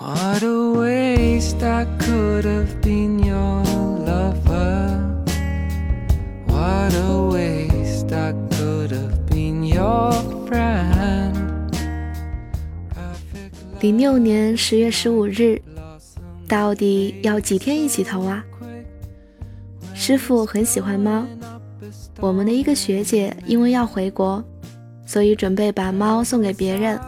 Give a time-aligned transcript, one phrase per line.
[0.00, 3.62] What a waste I could have been your
[4.06, 4.98] lover.
[6.46, 10.14] What a waste I could have been your
[10.48, 11.34] friend.
[13.80, 15.60] 零六年十月十五日，
[16.48, 18.42] 到底要几天一起投啊？
[19.92, 21.26] 师傅很喜欢猫，
[22.18, 24.42] 我们的一个学姐因为要回国，
[25.04, 26.98] 所以准备把猫送给别人。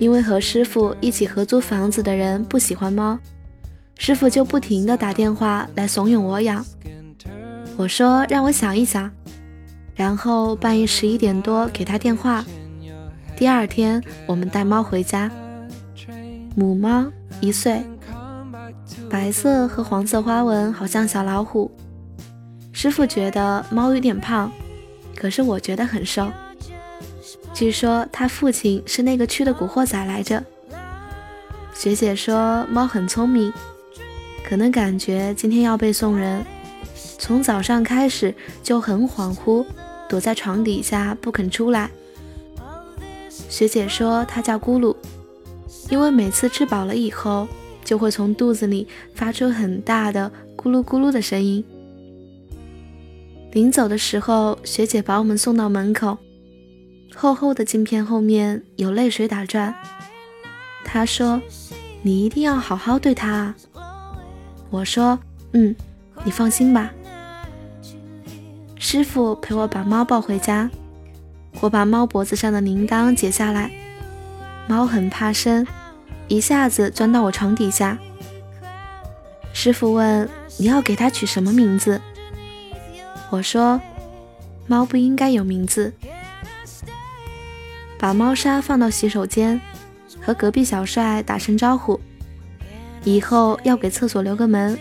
[0.00, 3.18] 因为和师傅一起合租房子的人不喜欢猫，
[3.98, 6.64] 师傅就不停的打电话来怂恿我养。
[7.76, 9.10] 我说让我想一想，
[9.94, 12.42] 然后半夜十一点多给他电话。
[13.36, 15.30] 第二天我们带猫回家，
[16.56, 17.04] 母猫
[17.42, 17.82] 一岁，
[19.10, 21.70] 白色和黄色花纹，好像小老虎。
[22.72, 24.50] 师傅觉得猫有点胖，
[25.14, 26.30] 可是我觉得很瘦。
[27.60, 30.42] 据说他父亲是那个区的古惑仔来着。
[31.74, 33.52] 学姐说猫很聪明，
[34.42, 36.42] 可能感觉今天要被送人，
[37.18, 39.66] 从早上开始就很恍惚，
[40.08, 41.90] 躲在床底下不肯出来。
[43.50, 44.96] 学姐说它叫咕噜，
[45.90, 47.46] 因为每次吃饱了以后，
[47.84, 51.62] 就会从肚子里发出很大的咕噜咕噜的声音。
[53.52, 56.16] 临走的时候，学姐把我们送到门口。
[57.20, 59.74] 厚厚的镜片后面有泪水打转。
[60.82, 61.38] 他说
[62.00, 63.54] ：“你一定要好好对它啊。”
[64.70, 65.18] 我说
[65.52, 65.76] ：“嗯，
[66.24, 66.90] 你放心吧。”
[68.80, 70.70] 师傅陪我把猫抱回家，
[71.60, 73.70] 我把猫脖子上的铃铛解下来。
[74.66, 75.66] 猫很怕生，
[76.26, 77.98] 一下子钻到我床底下。
[79.52, 80.26] 师傅问
[80.56, 82.00] ：“你要给它取什么名字？”
[83.28, 83.78] 我说
[84.66, 85.92] ：“猫不应该有名字。”
[88.00, 89.60] 把猫砂放到洗手间，
[90.22, 92.00] 和隔壁小帅打声招呼，
[93.04, 94.78] 以后要给厕所留个门。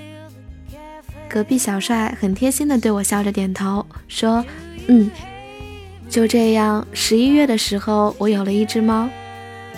[1.27, 4.43] 隔壁小帅很贴心的对我笑着点头，说
[4.87, 5.11] ：“嗯。”
[6.09, 9.07] 就这样，十一月的时候，我有了一只猫，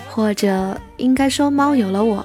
[0.08, 2.24] 或者应该说猫有了我，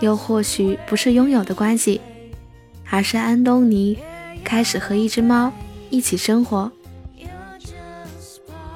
[0.00, 2.00] 又或许不是拥有的关系，
[2.88, 3.98] 而是安东尼
[4.42, 5.52] 开始和一只猫
[5.90, 6.72] 一起生活。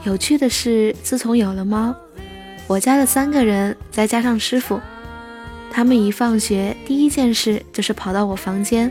[0.05, 1.94] 有趣的是，自从有了猫，
[2.66, 4.81] 我家的三个人再加上师傅，
[5.71, 8.91] 他们一放学第一件事就是跑到我房间，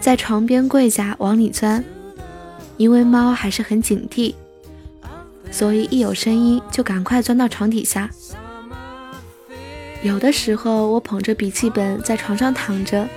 [0.00, 1.84] 在床边跪下往里钻，
[2.76, 4.34] 因为猫还是很警惕，
[5.52, 8.10] 所以一有声音就赶快钻到床底下。
[10.02, 13.08] 有的时候我捧着笔记本在床上躺着，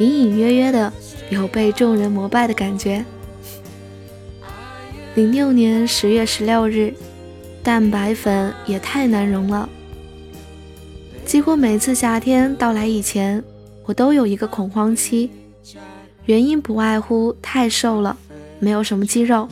[0.00, 0.92] 隐隐约约的
[1.30, 3.04] 有被众人膜拜的感觉。
[5.14, 6.94] 零六年十月十六日，
[7.62, 9.68] 蛋白粉也太难溶了。
[11.26, 13.44] 几乎每次夏天到来以前，
[13.84, 15.28] 我都有一个恐慌期，
[16.24, 18.16] 原因不外乎太瘦了，
[18.58, 19.46] 没有什么肌肉。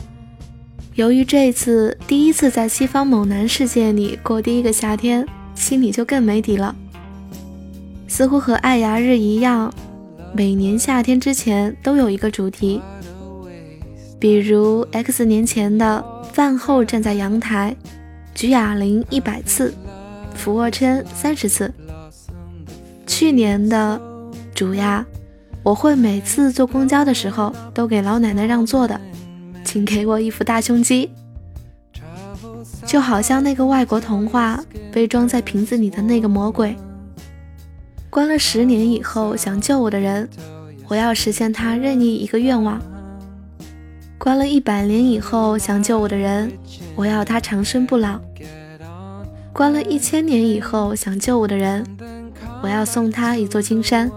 [0.95, 5.23] 由于这次第一次在西方猛男世界里过第一个夏天，
[5.53, 6.75] 心里就更没底了。
[8.07, 9.71] 似乎和爱牙日一样，
[10.33, 12.81] 每年夏天之前都有一个主题。
[14.21, 17.75] 比如 X 年前的饭后站在阳台
[18.35, 19.73] 举哑铃一百次，
[20.35, 21.73] 俯卧撑三十次。
[23.07, 23.99] 去年的
[24.53, 25.03] 主呀，
[25.63, 29.01] 我会每次坐公交的时候都给老奶奶让座的，
[29.65, 31.09] 请给我一副大胸肌，
[32.85, 36.75] 就好像那个外国童话被装在瓶子里的那个魔鬼，
[38.11, 40.29] 关了十年以后想救我的人，
[40.87, 42.79] 我要实现他任意一个愿望。
[44.23, 46.51] 关了一百年以后想救我的人，
[46.95, 48.19] 我要他长生不老；
[49.51, 51.83] 关了一千年以后想救我的人，
[52.61, 54.07] 我要送他一座金山；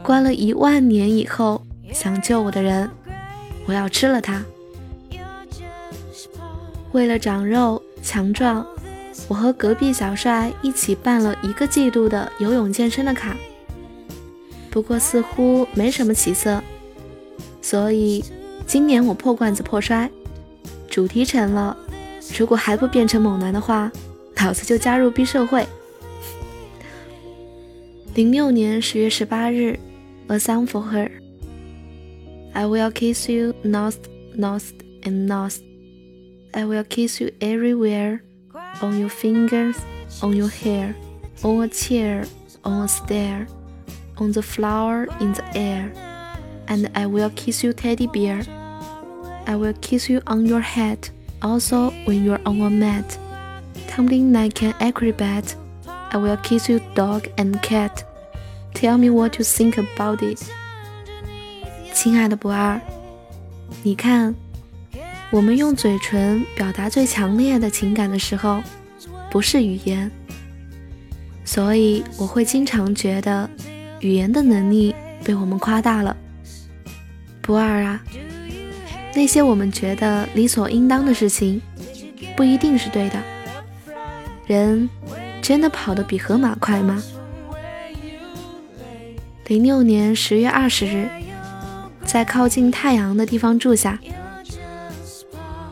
[0.00, 1.60] 关了一万年以后
[1.92, 2.88] 想救我的人，
[3.66, 4.44] 我要吃了他。
[6.92, 8.64] 为了长肉强壮，
[9.26, 13.36] 我和隔壁小帅一起办了一个季度的游泳健身的卡，
[14.70, 16.62] 不过似乎没什么起色，
[17.60, 18.22] 所以。
[18.67, 20.09] 今年我破罐子破摔，
[20.89, 21.77] 主题成了，
[22.37, 23.91] 如果还不变成猛男的话，
[24.37, 25.65] 老子就加入 B 社会。
[28.15, 29.79] 零六年十月十八日，
[30.27, 33.97] A song for her。I will kiss you north,
[34.37, 34.69] north
[35.01, 35.57] and north.
[36.51, 38.19] I will kiss you everywhere,
[38.81, 39.75] on your fingers,
[40.21, 40.93] on your hair,
[41.41, 42.25] on a chair,
[42.61, 43.47] on a stair,
[44.17, 45.91] on the flower in the air.
[46.67, 48.45] And I will kiss you, teddy bear.
[49.48, 51.08] I will kiss you on your head,
[51.40, 53.16] also when you're on a mat,
[53.88, 55.54] tumbling like an acrobat,
[56.10, 58.04] I will kiss you, dog and cat.
[58.74, 60.38] Tell me what you think about it.
[61.94, 62.78] 亲爱的不二，
[63.82, 64.34] 你看，
[65.30, 68.62] 我们用嘴唇表达最强烈的情感的时候，
[69.30, 70.10] 不是语言。
[71.46, 73.48] 所以我会经常觉得，
[74.00, 76.14] 语言的能力被我们夸大了。
[77.40, 78.04] 不二啊，
[79.18, 81.60] 那些我们觉得理所应当的事情，
[82.36, 83.20] 不一定是对的。
[84.46, 84.88] 人
[85.42, 87.02] 真的跑得比河马快吗？
[89.48, 91.08] 零六年十月二十日，
[92.04, 93.98] 在靠近太阳的地方住下，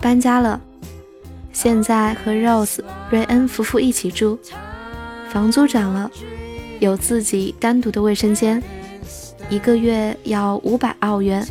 [0.00, 0.60] 搬家了。
[1.52, 4.40] 现在和 Rose 瑞恩夫妇一起住，
[5.28, 6.10] 房租涨了，
[6.80, 8.60] 有自己单独的卫生间，
[9.48, 11.46] 一个月要五百澳元，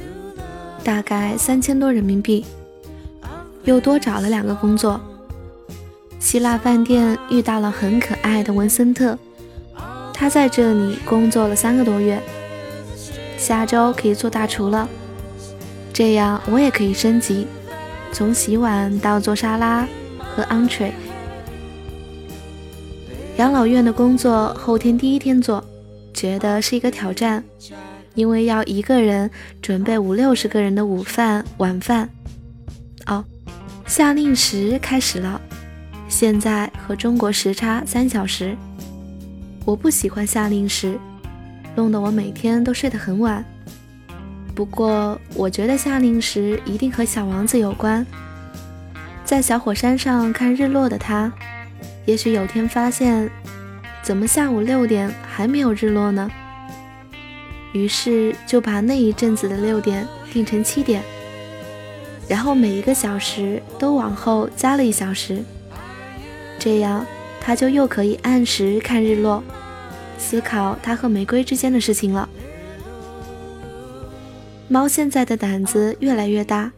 [0.85, 2.45] 大概三千多人民币。
[3.63, 5.01] 又多找了两个工作，
[6.19, 9.17] 希腊饭店遇到了很可爱的文森特。
[10.13, 12.21] 他在这里工作了三个多月，
[13.35, 14.87] 下周可以做大厨了。
[15.91, 17.47] 这样我也可以升级，
[18.11, 19.87] 从洗碗到做沙拉
[20.19, 20.91] 和 entree。
[23.37, 25.63] 养老院的工作后天第一天做，
[26.13, 27.43] 觉得是一个挑战，
[28.15, 29.29] 因为要一个人
[29.61, 32.09] 准备五六十个人的午饭晚饭。
[33.05, 33.23] 哦，
[33.85, 35.39] 夏令时开始了，
[36.09, 38.57] 现在和中国时差三小时。
[39.63, 40.97] 我不喜欢夏令时，
[41.75, 43.43] 弄得我每天都睡得很晚。
[44.55, 48.05] 不过，我觉得夏令时一定和小王子有关。
[49.25, 51.33] 在小火山上看日落的他，
[52.05, 53.29] 也许有天发现，
[54.01, 56.31] 怎么下午六点还没有日落呢？
[57.75, 61.03] 于是就把那一阵子的六点定成七点，
[62.25, 65.43] 然后每一个小时都往后加了一小时，
[66.57, 67.05] 这样。
[67.47, 69.43] 他就又可以按时看日落，
[70.17, 72.27] 思考他和玫瑰之间的事情了。
[74.67, 76.71] 猫现在的胆子越来越大，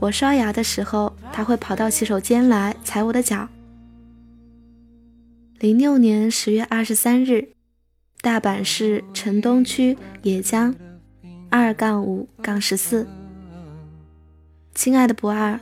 [0.00, 3.46] 我刷牙的时候，它会跑到洗手间来踩我的脚。
[5.60, 7.50] 零六年十月二十三日，
[8.20, 10.74] 大阪市城东区野江
[11.48, 13.06] 二杠五杠十四，
[14.74, 15.58] 亲爱的不二。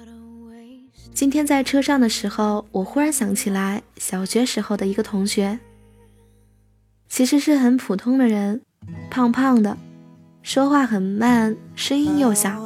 [1.13, 5.59] 今天在车上的时候，我忽然想起来小学时候的一个同学，
[7.09, 8.63] 其实是很普通的人，
[9.11, 9.77] 胖胖的，
[10.43, 12.59] 说话很慢，声音又小，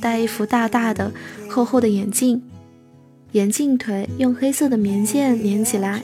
[0.00, 1.12] 戴一副大大的、
[1.50, 2.40] 厚厚的眼镜，
[3.32, 6.02] 眼镜腿用黑色的棉线连起来，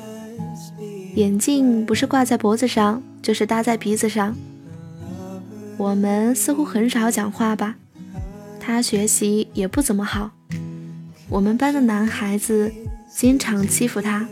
[1.16, 4.36] 眼镜不是挂在脖子上，就是搭在鼻子上。
[5.78, 7.76] 我们似乎很少讲话吧，
[8.60, 10.32] 他学习也不怎么好。
[11.30, 12.70] 我们班的男孩子
[13.10, 14.28] 经常欺负他。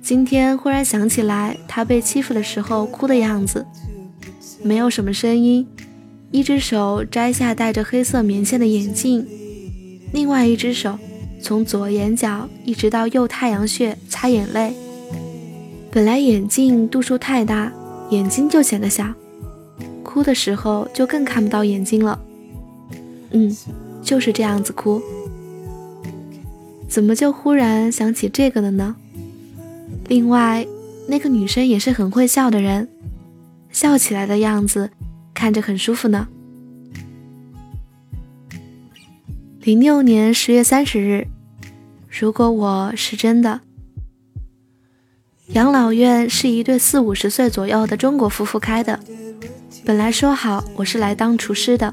[0.00, 3.66] 今天忽然想起来，他被欺负的时候哭的样子，
[4.62, 5.68] 没有什么声音，
[6.30, 9.26] 一只手摘下戴着黑色棉线的眼镜，
[10.14, 10.98] 另外一只手
[11.42, 14.74] 从左眼角一直到右太阳穴擦眼泪。
[15.94, 17.70] 本来眼镜度数太大，
[18.08, 19.12] 眼睛就显得小，
[20.02, 22.18] 哭的时候就更看不到眼睛了。
[23.32, 23.54] 嗯，
[24.02, 25.02] 就是这样子哭。
[26.88, 28.96] 怎么就忽然想起这个了呢？
[30.08, 30.66] 另外，
[31.08, 32.88] 那个女生也是很会笑的人，
[33.70, 34.88] 笑起来的样子
[35.34, 36.26] 看着很舒服呢。
[39.60, 41.26] 零六年十月三十日，
[42.08, 43.60] 如果我是真的，
[45.52, 48.98] 养老院是一对四五十岁左右的中国夫妇开的，
[49.84, 51.92] 本来说好我是来当厨师的。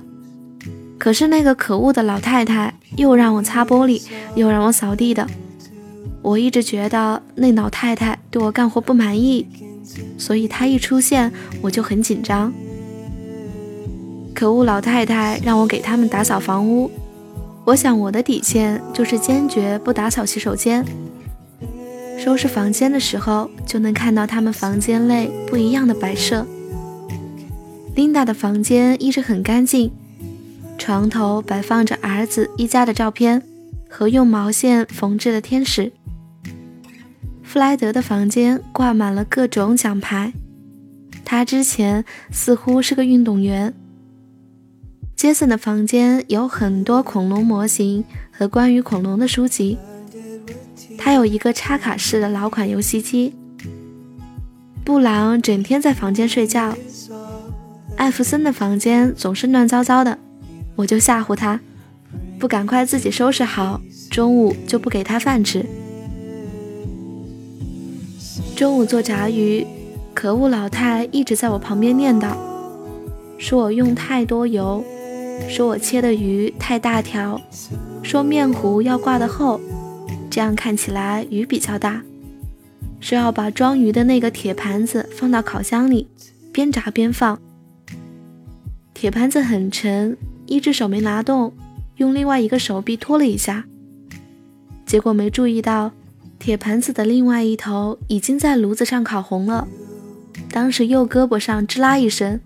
[0.97, 4.01] 可是那个可恶的老太太又让我擦玻璃，
[4.35, 5.27] 又让我扫地的。
[6.21, 9.45] 我一直觉得那老太太对我干活不满意，
[10.17, 11.29] 所以她一出现
[11.61, 12.53] 我就很紧张。
[14.33, 16.89] 可恶老太太让我给他们打扫房屋，
[17.65, 20.85] 我想我的底线就是坚决不打扫洗手间。
[22.21, 26.45] 收拾房间的时候就能看到他们房间内不一样的摆设。
[27.95, 29.91] Linda 的房间一直很干净。
[30.77, 33.41] 床头摆放着儿子一家的照片
[33.89, 35.91] 和用毛线缝制的天使。
[37.41, 40.33] 弗莱德的房间挂满了各种奖牌，
[41.23, 43.73] 他之前似乎是个运动员。
[45.15, 49.77] 杰森的房间有很多恐龙模型和关于恐龙的书籍，
[50.99, 53.33] 他有一个插卡式的老款游戏机。
[54.83, 56.75] 布朗整天在房间睡觉，
[57.95, 60.19] 艾弗森的房间总是乱糟糟的。
[60.75, 61.59] 我就吓唬他，
[62.37, 65.65] 不赶快自己收拾好，中午就不给他饭吃。
[68.55, 69.65] 中午做炸鱼，
[70.13, 72.35] 可恶老太一直在我旁边念叨，
[73.37, 74.83] 说我用太多油，
[75.47, 77.39] 说我切的鱼太大条，
[78.03, 79.59] 说面糊要挂的厚，
[80.29, 82.03] 这样看起来鱼比较大，
[82.99, 86.07] 说要把装鱼的那个铁盘子放到烤箱里，
[86.51, 87.39] 边炸边放。
[88.93, 91.53] 铁盘子很沉，一只手没拿动，
[91.95, 93.65] 用另外一个手臂托了一下，
[94.85, 95.91] 结果没注意到。
[96.37, 99.67] 铁盘子的另外一头已经在炉子上烤红了，
[100.51, 102.39] 当时右胳膊上吱啦一声。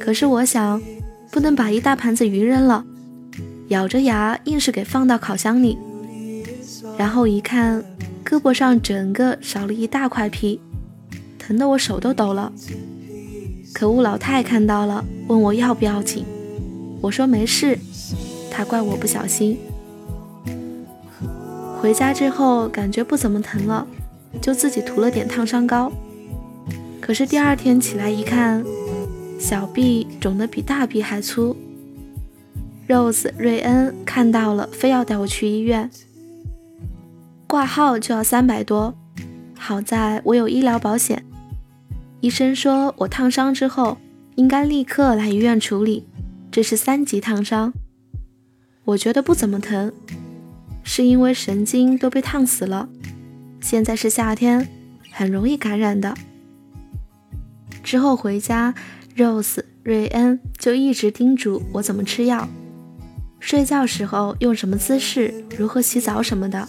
[0.00, 0.82] 可是我想，
[1.30, 2.84] 不能把一大盘子鱼扔了，
[3.68, 5.78] 咬着牙硬是给放到烤箱里。
[6.96, 7.82] 然后一看，
[8.24, 10.60] 胳膊上整个少了一大块皮，
[11.38, 12.52] 疼得我手都抖了。
[13.72, 16.24] 可恶老太看到了，问我要不要紧，
[17.00, 17.78] 我说没事，
[18.50, 19.58] 她怪我不小心。
[21.80, 23.86] 回家之后感觉不怎么疼了，
[24.40, 25.92] 就自己涂了点烫伤膏。
[27.00, 28.64] 可是第二天起来一看，
[29.38, 31.54] 小臂肿得比大臂还粗。
[32.88, 35.90] Rose、瑞恩看到了，非要带我去医院，
[37.54, 38.92] 挂号就要三百多。
[39.56, 41.24] 好在我有医疗保险，
[42.20, 43.96] 医生说我烫伤之后
[44.34, 46.04] 应该立刻来医院处理，
[46.50, 47.72] 这是三级烫伤。
[48.84, 49.92] 我觉得不怎么疼。
[50.82, 52.88] 是因为神经都被烫死了，
[53.60, 54.68] 现在是夏天，
[55.12, 56.12] 很容易感染的。
[57.84, 58.74] 之后回家
[59.16, 62.48] ，Rose、瑞恩就一直叮嘱我怎么吃药，
[63.38, 66.66] 睡觉时候用什么姿势，如何洗澡什么的。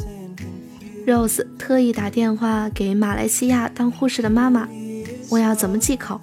[1.06, 4.68] Rose 特意打电话给马来西亚当护士的妈妈，
[5.30, 6.20] 问要怎么忌口，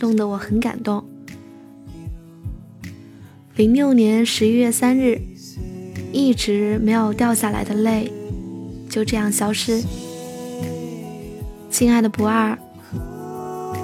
[0.00, 1.04] 弄得我很感动。
[3.56, 5.20] 零六年十一月三日。
[6.12, 8.10] 一直没有掉下来的泪，
[8.88, 9.82] 就这样消失。
[11.68, 12.56] 亲爱的不二，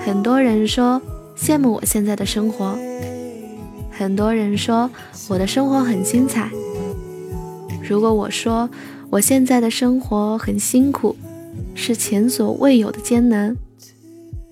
[0.02, 1.02] 很多人说
[1.36, 2.78] 羡慕我现在的生活，
[3.90, 4.88] 很多人说
[5.28, 6.48] 我的生活很精彩。
[7.82, 8.70] 如果我说
[9.12, 11.14] 我现在的生活很辛苦，
[11.74, 13.54] 是前所未有的艰难，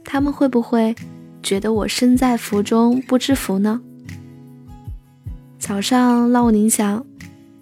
[0.04, 0.94] 他们会不会
[1.42, 3.80] 觉得我身在福中不知福呢？
[5.58, 7.06] 早上闹铃响。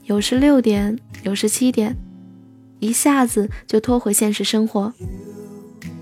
[0.07, 1.95] 有时六点，有时七点，
[2.81, 4.93] 一下子就拖回现实生活。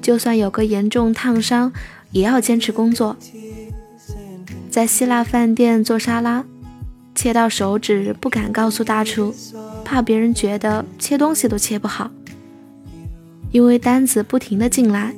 [0.01, 1.71] 就算有个严重烫伤，
[2.13, 3.19] 也要坚持工作。
[4.71, 6.47] 在希腊饭店做沙拉，
[7.17, 9.35] 切到手指不敢告诉大厨，
[9.85, 12.11] 怕别人觉得切东西都切不好。
[13.51, 15.15] 因为单子不停的进来，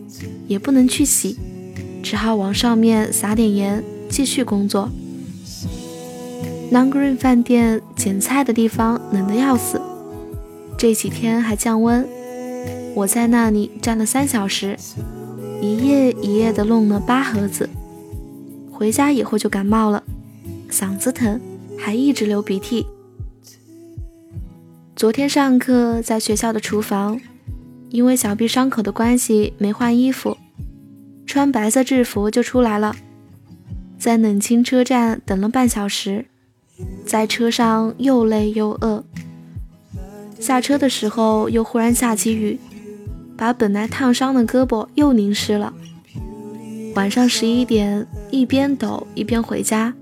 [0.46, 1.36] 也不能去洗，
[2.02, 4.88] 只好往上面撒点盐，继续工作。
[6.70, 9.80] Long Green 饭店捡菜的地方冷得要死，
[10.76, 12.06] 这几天还降温。
[12.94, 14.76] 我在那里站了三小时，
[15.60, 17.68] 一夜一夜的弄了八盒子。
[18.70, 20.04] 回家以后就感冒了，
[20.70, 21.40] 嗓子疼，
[21.78, 22.86] 还一直流鼻涕。
[24.94, 27.20] 昨天上课在学校的厨房，
[27.90, 30.36] 因为小臂伤口的关系没换衣服，
[31.24, 32.94] 穿白色制服就出来了，
[33.98, 36.26] 在冷清车站等了半小时。
[37.04, 39.04] 在车上又累又饿，
[40.38, 42.58] 下车的时候又忽然下起雨，
[43.36, 45.74] 把本来烫伤的胳膊又淋湿了。
[46.94, 49.92] 晚上十一点，一边抖一边回家，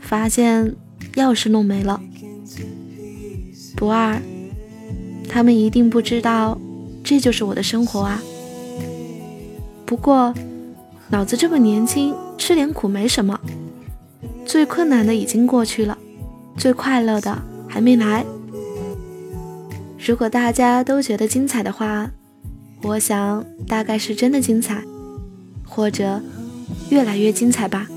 [0.00, 0.74] 发现
[1.16, 2.00] 钥匙弄没了。
[3.74, 4.20] 不二，
[5.28, 6.58] 他们一定不知道，
[7.02, 8.22] 这就是我的生活啊。
[9.84, 10.32] 不过，
[11.10, 13.38] 脑子这么年轻，吃点苦没什么。
[14.44, 15.98] 最困难的已经过去了。
[16.56, 18.24] 最快乐的还没来。
[19.98, 22.10] 如果大家都觉得精彩的话，
[22.82, 24.82] 我想大概是真的精彩，
[25.66, 26.22] 或者
[26.90, 27.88] 越来越精彩吧。